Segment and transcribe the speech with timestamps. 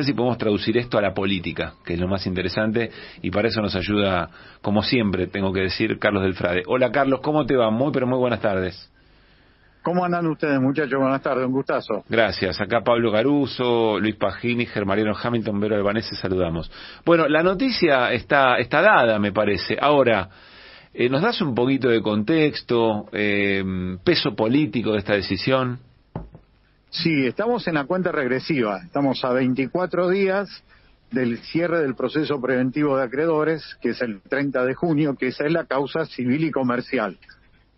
[0.00, 2.90] ver si podemos traducir esto a la política, que es lo más interesante,
[3.22, 4.30] y para eso nos ayuda,
[4.62, 6.62] como siempre, tengo que decir, Carlos del Frade.
[6.66, 7.70] Hola Carlos, ¿cómo te va?
[7.70, 8.90] Muy, pero muy buenas tardes.
[9.82, 10.98] ¿Cómo andan ustedes, muchachos?
[10.98, 12.04] Buenas tardes, un gustazo.
[12.08, 12.60] Gracias.
[12.60, 16.70] Acá Pablo Garuso, Luis Pagini, Germariano Hamilton, Vero Albanese, saludamos.
[17.04, 19.78] Bueno, la noticia está, está dada, me parece.
[19.80, 20.28] Ahora,
[20.92, 23.64] eh, ¿nos das un poquito de contexto, eh,
[24.04, 25.78] peso político de esta decisión?
[26.90, 28.80] Sí, estamos en la cuenta regresiva.
[28.84, 30.48] Estamos a 24 días
[31.12, 35.46] del cierre del proceso preventivo de acreedores, que es el 30 de junio, que esa
[35.46, 37.16] es la causa civil y comercial.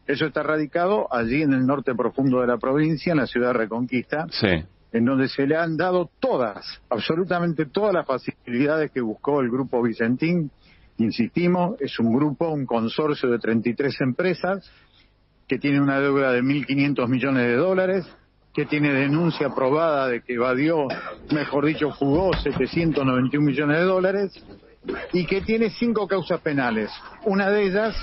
[0.07, 3.59] Eso está radicado allí en el norte profundo de la provincia, en la ciudad de
[3.59, 4.27] Reconquista,
[4.93, 9.83] en donde se le han dado todas, absolutamente todas las facilidades que buscó el grupo
[9.83, 10.51] Vicentín.
[10.97, 14.71] Insistimos, es un grupo, un consorcio de 33 empresas
[15.47, 18.07] que tiene una deuda de 1.500 millones de dólares,
[18.53, 20.87] que tiene denuncia aprobada de que evadió,
[21.31, 24.45] mejor dicho, jugó 791 millones de dólares
[25.13, 26.91] y que tiene cinco causas penales.
[27.25, 27.97] Una de ellas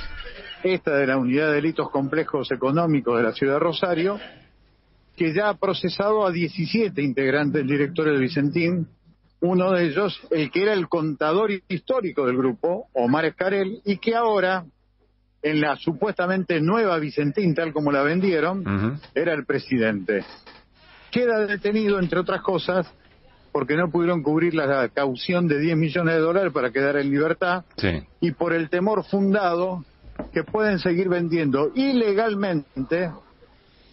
[0.63, 4.19] esta de la Unidad de Delitos Complejos Económicos de la Ciudad de Rosario,
[5.15, 8.87] que ya ha procesado a 17 integrantes del directorio de Vicentín,
[9.41, 14.15] uno de ellos, el que era el contador histórico del grupo, Omar Escarel, y que
[14.15, 14.65] ahora,
[15.41, 20.25] en la supuestamente nueva Vicentín, tal como la vendieron, era el presidente.
[21.11, 22.91] Queda detenido, entre otras cosas,
[23.51, 27.63] porque no pudieron cubrir la caución de 10 millones de dólares para quedar en libertad,
[28.21, 29.83] y por el temor fundado
[30.33, 33.09] que pueden seguir vendiendo ilegalmente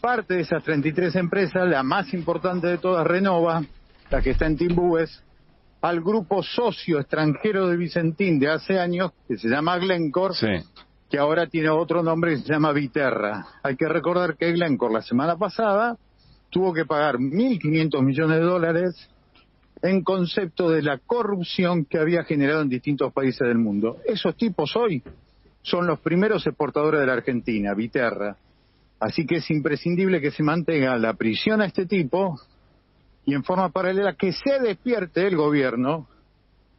[0.01, 3.63] parte de esas 33 empresas, la más importante de todas, Renova,
[4.11, 5.23] la que está en Timbúes,
[5.81, 10.35] al grupo socio extranjero de Vicentín de hace años, que se llama Glencore,
[11.11, 13.47] que ahora tiene otro nombre que se llama Viterra.
[13.63, 15.97] Hay que recordar que Glencore la semana pasada
[16.51, 19.11] tuvo que pagar 1.500 millones de dólares
[19.83, 23.99] en concepto de la corrupción que había generado en distintos países del mundo.
[24.07, 25.03] Esos tipos hoy
[25.63, 28.37] son los primeros exportadores de la Argentina, Viterra.
[28.99, 32.41] Así que es imprescindible que se mantenga la prisión a este tipo
[33.25, 36.09] y en forma paralela que se despierte el gobierno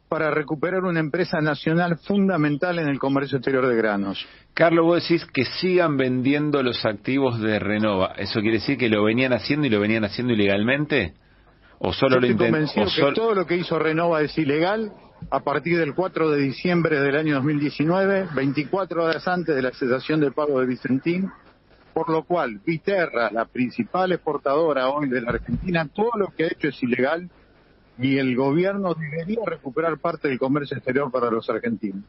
[0.08, 4.26] para recuperar una empresa nacional fundamental en el comercio exterior de granos.
[4.54, 8.14] Carlos, vos decís que sigan vendiendo los activos de Renova.
[8.16, 11.14] ¿Eso quiere decir que lo venían haciendo y lo venían haciendo ilegalmente?
[11.78, 14.92] ¿O solo Yo lo estoy convencido que todo lo que hizo Renova es ilegal
[15.30, 20.20] a partir del 4 de diciembre del año 2019, 24 horas antes de la cesación
[20.20, 21.30] del pago de Vicentín,
[21.92, 26.46] por lo cual Viterra, la principal exportadora hoy de la Argentina, todo lo que ha
[26.46, 27.28] hecho es ilegal
[27.98, 32.04] y el gobierno debería recuperar parte del comercio exterior para los argentinos.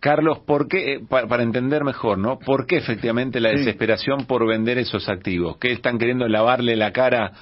[0.00, 2.38] Carlos, ¿por qué, eh, para, entender mejor, ¿no?
[2.38, 5.58] ¿Por qué efectivamente la desesperación por vender esos activos?
[5.58, 7.32] ¿Qué están queriendo lavarle la cara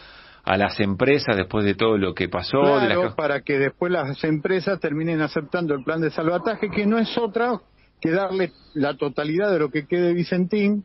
[0.44, 2.60] a las empresas después de todo lo que pasó.
[2.60, 7.16] Claro, para que después las empresas terminen aceptando el plan de salvataje, que no es
[7.18, 7.60] otra
[8.00, 10.84] que darle la totalidad de lo que quede Vicentín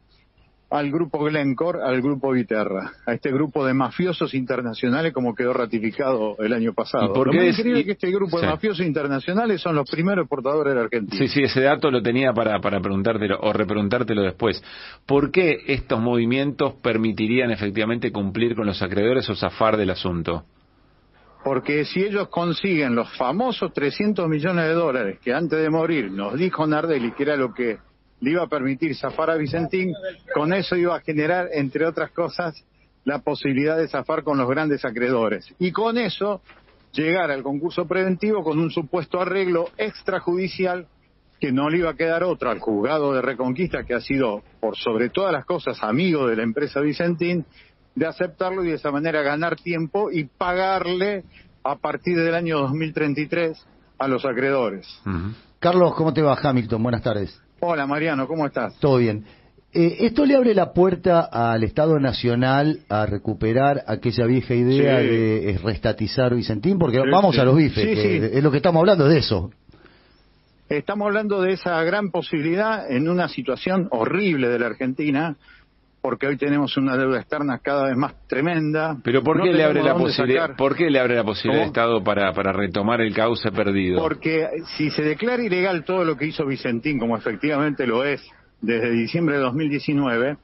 [0.70, 6.36] al grupo Glencore, al grupo Viterra, a este grupo de mafiosos internacionales como quedó ratificado
[6.40, 7.06] el año pasado.
[7.06, 10.80] ¿Y por qué es que este grupo de mafiosos internacionales son los primeros exportadores de
[10.80, 11.18] la Argentina.
[11.18, 14.64] Sí, sí, ese dato lo tenía para, para preguntártelo o repreguntártelo después.
[15.06, 20.46] ¿Por qué estos movimientos permitirían efectivamente cumplir con los acreedores o zafar del asunto?
[21.44, 26.40] Porque si ellos consiguen los famosos 300 millones de dólares que antes de morir nos
[26.40, 27.78] dijo Nardelli que era lo que
[28.22, 29.94] le iba a permitir zafar a Vicentín,
[30.34, 32.64] con eso iba a generar, entre otras cosas,
[33.04, 35.54] la posibilidad de zafar con los grandes acreedores.
[35.60, 36.42] Y con eso
[36.92, 40.88] llegar al concurso preventivo con un supuesto arreglo extrajudicial
[41.40, 44.78] que no le iba a quedar otro al juzgado de Reconquista, que ha sido, por
[44.78, 47.46] sobre todas las cosas, amigo de la empresa Vicentín,
[47.94, 51.24] de aceptarlo y de esa manera ganar tiempo y pagarle
[51.64, 53.66] a partir del año 2033
[53.98, 54.88] a los acreedores.
[55.60, 56.82] Carlos, ¿cómo te va Hamilton?
[56.82, 57.42] Buenas tardes.
[57.60, 58.78] Hola Mariano, ¿cómo estás?
[58.80, 59.26] Todo bien.
[59.74, 65.60] Eh, ¿Esto le abre la puerta al Estado Nacional a recuperar aquella vieja idea de
[65.62, 66.80] restatizar Vicentín?
[66.80, 69.52] Porque vamos a los bifes, es lo que estamos hablando de eso.
[70.70, 75.36] Estamos hablando de esa gran posibilidad en una situación horrible de la Argentina,
[76.06, 78.96] porque hoy tenemos una deuda externa cada vez más tremenda.
[79.04, 82.04] Pero ¿por qué, le, abre la posibilidad, ¿por qué le abre la posibilidad al Estado
[82.04, 84.00] para, para retomar el cauce perdido?
[84.00, 84.48] Porque
[84.78, 88.22] si se declara ilegal todo lo que hizo Vicentín, como efectivamente lo es
[88.62, 90.38] desde diciembre de 2019,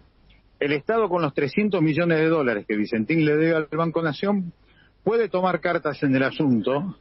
[0.62, 4.54] el Estado con los 300 millones de dólares que Vicentín le debe al Banco Nación
[5.04, 6.98] puede tomar cartas en el asunto,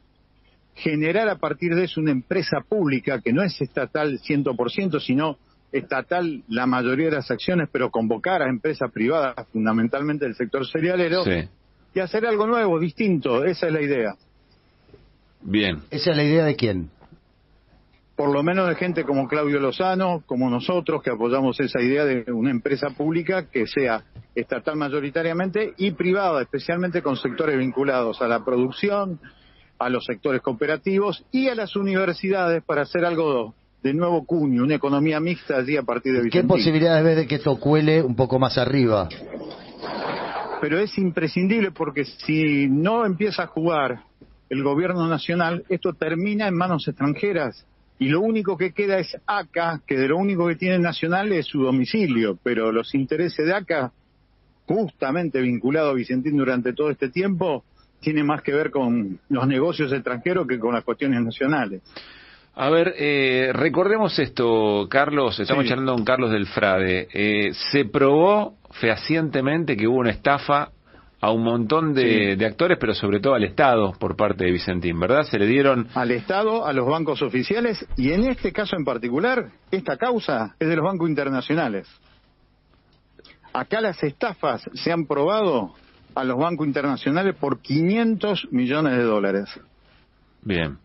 [0.75, 5.39] generar a partir de eso una empresa pública que no es estatal 100%, sino
[5.73, 11.23] estatal la mayoría de las acciones, pero convocar a empresas privadas, fundamentalmente del sector cerealero,
[11.95, 13.45] y hacer algo nuevo, distinto.
[13.45, 14.15] Esa es la idea.
[15.43, 15.83] Bien.
[15.91, 16.91] ¿Esa es la idea de quién?
[18.15, 22.31] Por lo menos de gente como Claudio Lozano, como nosotros, que apoyamos esa idea de
[22.31, 28.45] una empresa pública que sea estatal mayoritariamente y privada, especialmente con sectores vinculados a la
[28.45, 29.19] producción,
[29.79, 34.75] a los sectores cooperativos y a las universidades para hacer algo de nuevo cuño, una
[34.75, 36.43] economía mixta allí a partir de Vicentín.
[36.43, 39.09] ¿Qué posibilidades ves de que esto cuele un poco más arriba?
[40.61, 44.05] Pero es imprescindible porque si no empieza a jugar
[44.51, 47.67] el gobierno nacional, esto termina en manos extranjeras.
[47.99, 51.47] Y lo único que queda es ACA, que de lo único que tiene nacional es
[51.47, 53.93] su domicilio, pero los intereses de ACA,
[54.67, 57.65] justamente vinculado a Vicentín durante todo este tiempo,
[58.01, 61.83] tiene más que ver con los negocios extranjeros que con las cuestiones nacionales.
[62.55, 67.09] A ver, eh, recordemos esto, Carlos, estamos charlando con Carlos del Frade.
[67.13, 70.71] Eh, se probó fehacientemente que hubo una estafa
[71.21, 75.25] a un montón de, actores, pero sobre todo al Estado por parte de Vicentín, ¿verdad?
[75.25, 75.89] Se le dieron...
[75.95, 80.69] Al Estado, a los bancos oficiales y en este caso en particular, esta causa es
[80.69, 81.87] de los bancos internacionales.
[83.53, 85.75] Acá las estafas se han probado
[86.15, 89.49] a los bancos internacionales por 500 millones de dólares.
[90.43, 90.79] Bien.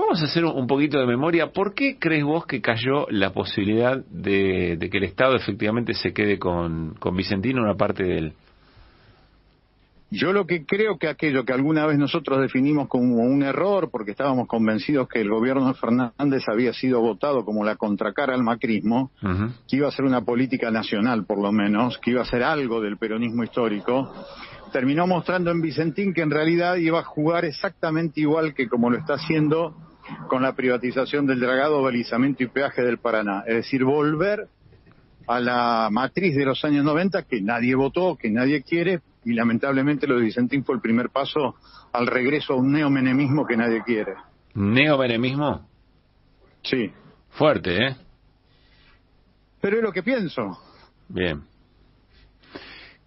[0.00, 1.52] Vamos a hacer un poquito de memoria.
[1.52, 6.38] ¿Por qué crees vos que cayó la posibilidad de, que el Estado efectivamente se quede
[6.38, 8.32] con, con Vicentino una parte de él?
[10.10, 14.12] Yo lo que creo que aquello que alguna vez nosotros definimos como un error, porque
[14.12, 19.10] estábamos convencidos que el gobierno de Fernández había sido votado como la contracara al macrismo,
[19.68, 22.80] que iba a ser una política nacional por lo menos, que iba a ser algo
[22.80, 24.10] del peronismo histórico,
[24.72, 28.96] terminó mostrando en Vicentín que en realidad iba a jugar exactamente igual que como lo
[28.96, 29.76] está haciendo
[30.28, 33.44] con la privatización del dragado, balizamiento y peaje del Paraná.
[33.46, 34.48] Es decir, volver
[35.26, 40.06] a la matriz de los años 90 que nadie votó, que nadie quiere, y lamentablemente
[40.06, 41.56] lo de Vicentín fue el primer paso
[41.92, 44.14] al regreso a un neomenemismo que nadie quiere.
[44.54, 45.68] ¿Neomenemismo?
[46.62, 46.90] Sí.
[47.30, 47.96] Fuerte, ¿eh?
[49.60, 50.58] Pero es lo que pienso.
[51.08, 51.42] Bien.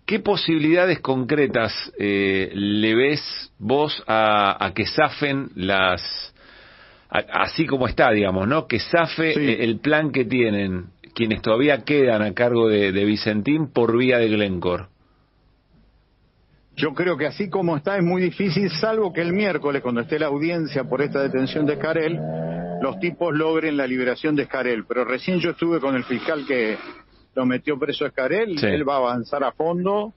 [0.06, 6.33] ¿Qué posibilidades concretas eh, le ves vos a, que zafen las,
[7.14, 8.68] así como está, digamos, ¿no?
[8.68, 13.96] Que zafe el plan que tienen quienes todavía quedan a cargo de, de Vicentín por
[13.96, 14.86] vía de Glencore.
[16.76, 20.18] Yo creo que así como está es muy difícil, salvo que el miércoles, cuando esté
[20.18, 22.20] la audiencia por esta detención de Escarel,
[22.82, 24.84] los tipos logren la liberación de Escarel.
[24.86, 26.78] Pero recién yo estuve con el fiscal que
[27.36, 30.14] lo metió preso a Escarel, él va a avanzar a fondo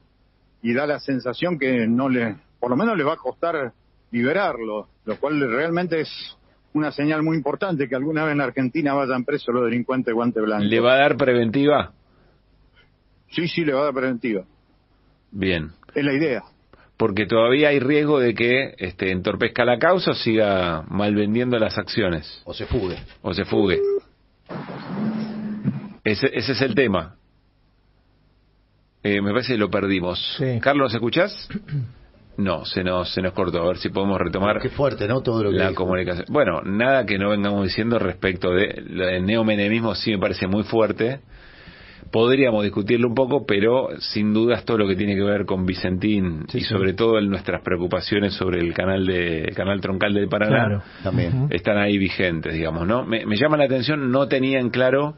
[0.63, 3.73] y da la sensación que no le, por lo menos le va a costar
[4.11, 6.36] liberarlo, lo cual realmente es
[6.77, 10.65] una señal muy importante que alguna vez en Argentina vayan presos los delincuentes guante blanco.
[10.65, 11.93] ¿Le va a dar preventiva?
[13.31, 14.45] Sí, sí, le va a dar preventiva.
[15.31, 15.71] Bien.
[15.95, 16.43] Es la idea.
[16.97, 22.43] Porque todavía hay riesgo de que este, entorpezca la causa o siga malvendiendo las acciones.
[22.45, 22.97] O se fugue.
[23.23, 23.81] O se fugue.
[26.05, 27.17] Ese, ese es el tema.
[29.03, 30.43] Eh, me parece que lo perdimos.
[30.61, 31.49] Carlos, ¿escuchás?
[32.39, 33.63] No, se nos, se nos cortó.
[33.63, 34.61] A ver si podemos retomar.
[34.61, 35.23] Qué fuerte, ¿no?
[35.23, 36.27] Todo lo que La comunicación.
[36.29, 38.65] Bueno, nada que no vengamos diciendo respecto de.
[38.67, 41.21] El neomenemismo sí me parece muy fuerte
[42.11, 46.47] podríamos discutirlo un poco, pero sin dudas todo lo que tiene que ver con Vicentín
[46.53, 51.49] y sobre todo en nuestras preocupaciones sobre el canal de canal troncal del Paraná también
[51.51, 53.05] están ahí vigentes, digamos, ¿no?
[53.05, 55.17] Me, llama la atención, no tenían claro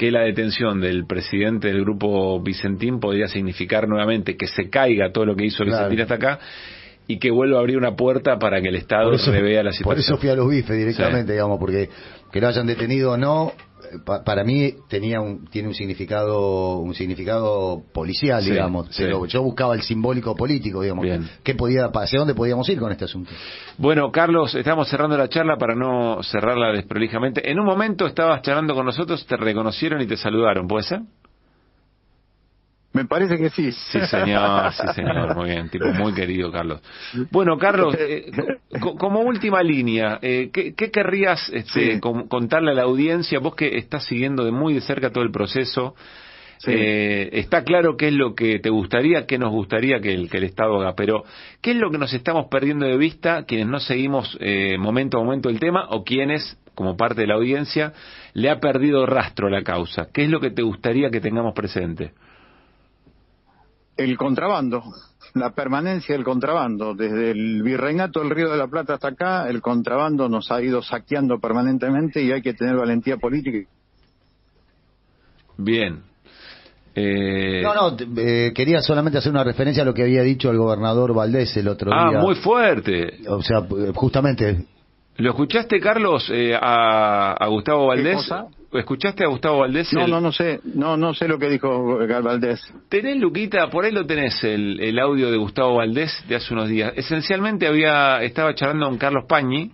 [0.00, 5.26] que la detención del presidente del grupo Vicentín podría significar nuevamente que se caiga todo
[5.26, 6.38] lo que hizo Vicentín hasta acá
[7.06, 9.84] y que vuelva a abrir una puerta para que el Estado revea la situación.
[9.84, 11.90] Por eso fui a los bifes directamente, digamos, porque
[12.32, 13.52] que lo hayan detenido o no,
[14.04, 19.82] para mí tenía un, tiene un significado un significado policial digamos pero yo buscaba el
[19.82, 21.06] simbólico político digamos
[21.42, 23.30] qué podía hacia dónde podíamos ir con este asunto.
[23.78, 27.50] Bueno Carlos estamos cerrando la charla para no cerrarla desprolijamente.
[27.50, 31.00] En un momento estabas charlando con nosotros te reconocieron y te saludaron puede ser
[32.92, 33.70] me parece que sí.
[33.70, 36.80] Sí, señor, sí, señor, muy bien, tipo muy querido, Carlos.
[37.30, 38.32] Bueno, Carlos, eh,
[38.98, 44.44] como última línea, eh, ¿qué, querrías este, contarle a la audiencia, vos que estás siguiendo
[44.44, 45.94] de muy de cerca todo el proceso?
[46.66, 50.38] Eh, está claro qué es lo que te gustaría, qué nos gustaría que el, que
[50.38, 51.24] el Estado haga, pero
[51.62, 54.36] ¿qué es lo que nos estamos perdiendo de vista quienes no seguimos
[54.78, 57.92] momento a momento el tema o quienes, como parte de la audiencia,
[58.34, 60.08] le ha perdido rastro a la causa?
[60.12, 62.12] ¿Qué es lo que te gustaría que tengamos presente?
[64.04, 64.82] El contrabando,
[65.34, 66.94] la permanencia del contrabando.
[66.94, 70.82] Desde el virreinato del Río de la Plata hasta acá, el contrabando nos ha ido
[70.82, 73.68] saqueando permanentemente y hay que tener valentía política.
[75.56, 76.02] Bien.
[76.94, 77.62] Eh...
[77.62, 81.14] No, no, eh, quería solamente hacer una referencia a lo que había dicho el gobernador
[81.14, 82.18] Valdés el otro ah, día.
[82.18, 83.18] Ah, muy fuerte.
[83.28, 84.66] O sea, justamente
[85.16, 88.26] ¿Lo escuchaste, Carlos, eh, a, a, Gustavo Valdés?
[88.72, 89.92] ¿Escuchaste a Gustavo Valdés?
[89.92, 92.62] No, no, no sé, no, no sé lo que dijo Valdés.
[92.88, 96.68] Tenés, Luquita, por ahí lo tenés, el, el audio de Gustavo Valdés de hace unos
[96.68, 96.92] días.
[96.96, 99.72] Esencialmente había, estaba charlando con Carlos Pañi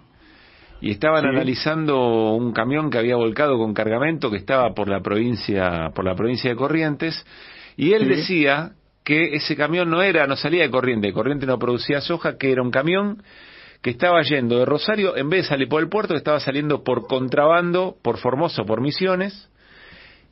[0.80, 5.90] y estaban analizando un camión que había volcado con cargamento que estaba por la provincia,
[5.94, 7.24] por la provincia de Corrientes
[7.76, 8.72] y él decía
[9.04, 12.62] que ese camión no era, no salía de Corrientes, Corrientes no producía soja, que era
[12.62, 13.22] un camión
[13.86, 17.06] que estaba yendo de Rosario, en vez de salir por el puerto, estaba saliendo por
[17.06, 19.48] contrabando, por Formosa, por Misiones,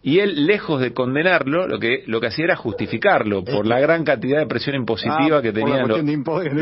[0.07, 4.05] y él, lejos de condenarlo, lo que, lo que hacía era justificarlo por la gran
[4.05, 5.83] cantidad de presión impositiva ah, que tenía.
[5.83, 6.59] Por la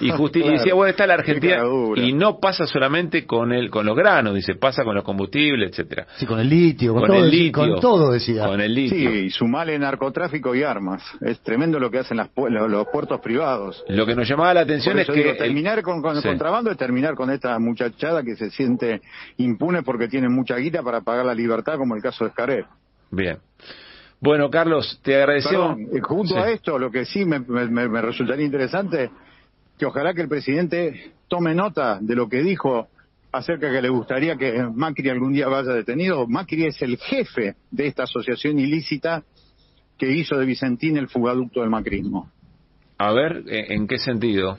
[0.00, 1.64] y, y, decía, bueno, está la Argentina,
[1.96, 6.06] y no pasa solamente con el, con los granos, dice, pasa con los combustibles, etcétera.
[6.18, 8.46] Sí, con el litio, con, todo, el litio, con todo decía.
[8.46, 9.10] Con el litio.
[9.10, 11.02] Sí, y sumale narcotráfico y armas.
[11.20, 13.82] Es tremendo lo que hacen las, los, puertos privados.
[13.88, 15.34] Lo que nos llamaba la atención es que...
[15.34, 19.02] terminar con, el contrabando es terminar con esta muchachada que se siente
[19.38, 22.67] impune porque tiene mucha guita para pagar la libertad, como el caso de Escaré.
[23.10, 23.38] Bien.
[24.20, 25.78] Bueno, Carlos, te agradecemos.
[25.78, 29.10] Eh, junto a esto, lo que sí me, me, resultaría interesante,
[29.78, 32.88] que ojalá que el presidente tome nota de lo que dijo
[33.30, 36.26] acerca que le gustaría que Macri algún día vaya detenido.
[36.26, 39.22] Macri es el jefe de esta asociación ilícita
[39.96, 42.30] que hizo de Vicentín el fugaducto del macrismo.
[42.98, 44.58] A ver, ¿en qué sentido?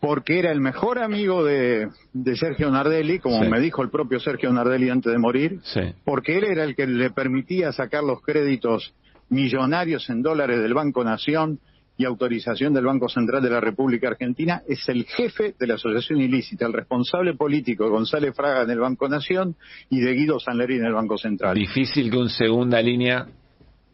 [0.00, 1.88] Porque era el mejor amigo de,
[2.34, 5.60] Sergio Nardelli, como me dijo el propio Sergio Nardelli antes de morir,
[6.04, 8.94] porque él era el que le permitía sacar los créditos
[9.28, 11.58] millonarios en dólares del Banco Nación
[11.98, 16.20] y autorización del Banco Central de la República Argentina, es el jefe de la asociación
[16.20, 19.56] ilícita, el responsable político de González Fraga en el Banco Nación
[19.88, 21.54] y de Guido Sanlerín en el Banco Central.
[21.54, 23.26] Difícil que un segunda línea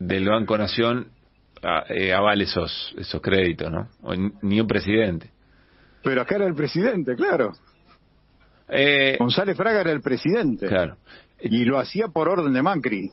[0.00, 1.08] del Banco Nación
[1.62, 3.88] ah, eh, avale esos, esos créditos, ¿no?
[4.42, 5.31] ni un presidente.
[6.02, 7.52] Pero acá era el presidente, claro.
[8.68, 10.66] Eh, González Fraga era el presidente.
[10.66, 10.96] Claro.
[11.40, 13.10] Y lo hacía por orden de Macri.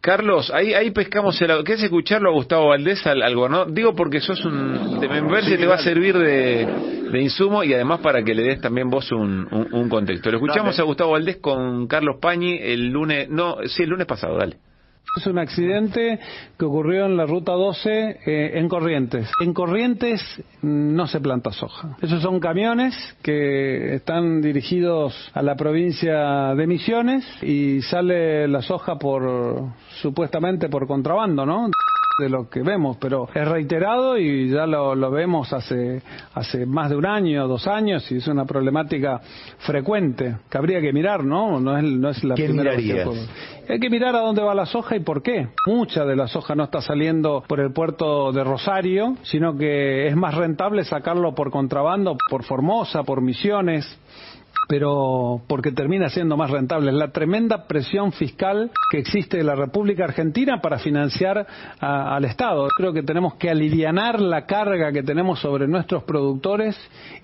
[0.00, 1.64] Carlos, ahí, ahí pescamos el...
[1.64, 3.72] ¿Qué es escucharlo a Gustavo Valdés al, al gobernador?
[3.72, 4.98] Digo porque sos un...
[5.00, 6.66] me parece que te va a servir de,
[7.10, 10.30] de, insumo y además para que le des también vos un, un, contexto.
[10.30, 13.28] Lo escuchamos a Gustavo Valdés con Carlos Pañi el lunes...
[13.28, 14.58] No, sí, el lunes pasado, dale.
[15.16, 16.18] Es un accidente
[16.58, 19.30] que ocurrió en la ruta 12 eh, en Corrientes.
[19.40, 20.20] En Corrientes
[20.62, 21.96] no se planta soja.
[22.02, 28.98] Esos son camiones que están dirigidos a la provincia de Misiones y sale la soja
[28.98, 31.70] por supuestamente por contrabando, ¿no?
[32.18, 36.02] De lo que vemos, pero es reiterado y ya lo, lo, vemos hace,
[36.34, 39.20] hace más de un año, dos años, y es una problemática
[39.58, 41.60] frecuente que habría que mirar, ¿no?
[41.60, 43.06] No es, no es la primera vez
[43.68, 45.48] Hay que mirar a dónde va la soja y por qué.
[45.66, 50.16] Mucha de la soja no está saliendo por el puerto de Rosario, sino que es
[50.16, 53.86] más rentable sacarlo por contrabando, por Formosa, por Misiones
[54.68, 56.90] pero porque termina siendo más rentable.
[56.90, 61.46] Es la tremenda presión fiscal que existe en la República Argentina para financiar
[61.80, 62.68] al Estado.
[62.76, 66.76] Creo que tenemos que alivianar la carga que tenemos sobre nuestros productores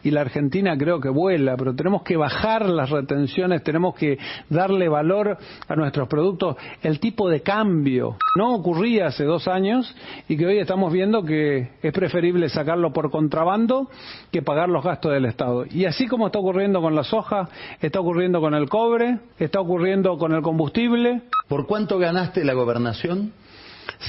[0.02, 4.18] y la Argentina creo que vuela, pero tenemos que bajar las retenciones, tenemos que
[4.48, 5.36] darle valor
[5.68, 6.56] a nuestros productos.
[6.82, 9.94] El tipo de cambio no ocurría hace dos años
[10.28, 13.88] y que hoy estamos viendo que es preferible sacarlo por contrabando
[14.30, 15.64] que pagar los gastos del Estado.
[15.68, 17.31] Y así como está ocurriendo con la soja,
[17.80, 21.22] está ocurriendo con el cobre, está ocurriendo con el combustible.
[21.48, 23.32] ¿Por cuánto ganaste la gobernación?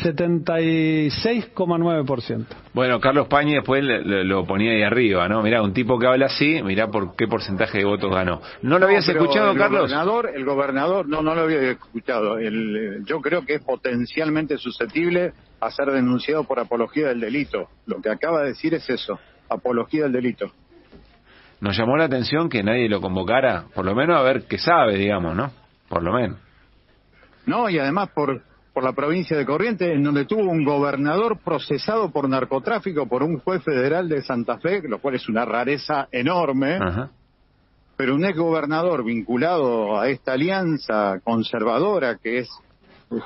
[0.03, 2.45] 76,9%.
[2.73, 5.43] Bueno, Carlos Pañi después lo ponía ahí arriba, ¿no?
[5.43, 8.41] Mirá, un tipo que habla así, mirá por qué porcentaje de votos ganó.
[8.61, 9.81] ¿No lo habías escuchado, el Carlos?
[9.81, 12.37] Gobernador, el gobernador, no, no lo había escuchado.
[12.37, 17.67] El, yo creo que es potencialmente susceptible a ser denunciado por apología del delito.
[17.85, 20.51] Lo que acaba de decir es eso, apología del delito
[21.63, 24.97] nos llamó la atención que nadie lo convocara, por lo menos a ver qué sabe,
[24.97, 25.49] digamos, ¿no?
[25.87, 26.37] Por lo menos.
[27.45, 28.41] No, y además por,
[28.73, 33.39] por la provincia de Corrientes, en donde tuvo un gobernador procesado por narcotráfico por un
[33.39, 36.79] juez federal de Santa Fe, lo cual es una rareza enorme,
[37.95, 42.49] pero un ex gobernador vinculado a esta alianza conservadora que es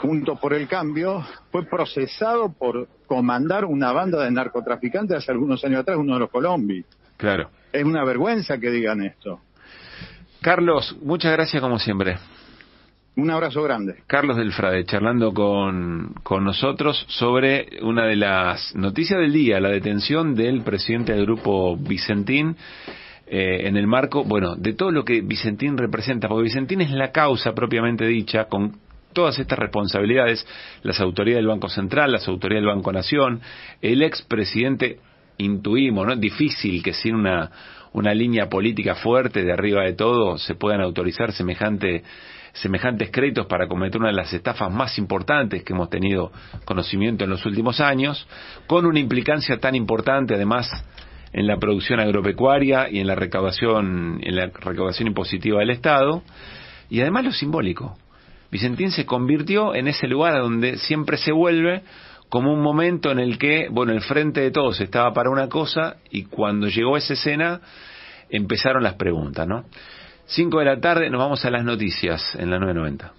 [0.02, 5.80] Junto por el Cambio, fue procesado por comandar una banda de narcotraficantes hace algunos años
[5.80, 6.84] atrás, uno de los Colombi.
[7.16, 7.50] Claro.
[7.72, 9.42] Es una vergüenza que digan esto.
[10.42, 12.18] Carlos, muchas gracias como siempre.
[13.16, 14.04] Un abrazo grande.
[14.06, 20.36] Carlos Delfrade, charlando con, con nosotros sobre una de las noticias del día, la detención
[20.36, 22.56] del presidente del grupo Vicentín.
[23.26, 27.12] Eh, en el marco, bueno, de todo lo que Vicentín representa, porque Vicentín es la
[27.12, 28.78] causa propiamente dicha, con
[29.12, 30.46] todas estas responsabilidades,
[30.84, 33.42] las autoridades del Banco Central, las autoridades del Banco Nación,
[33.82, 35.00] el expresidente,
[35.38, 36.14] intuimos, ¿no?
[36.14, 37.52] Es difícil que sin una,
[37.94, 42.04] una línea política fuerte de arriba de todo se puedan autorizar semejante
[42.54, 46.32] semejantes créditos para cometer una de las estafas más importantes que hemos tenido
[46.66, 48.28] conocimiento en los últimos años,
[48.66, 50.68] con una implicancia tan importante además
[51.34, 56.24] en la producción agropecuaria y en la recaudación, en la recaudación impositiva del Estado,
[56.90, 57.98] y además lo simbólico.
[58.50, 61.84] Vicentín se convirtió en ese lugar donde siempre se vuelve
[62.30, 65.98] como un momento en el que, bueno, el frente de todos estaba para una cosa
[66.10, 67.62] y cuando llegó esa escena
[68.30, 69.66] empezaron las preguntas, ¿no?
[70.26, 73.18] 5 de la tarde, nos vamos a las noticias en la 990.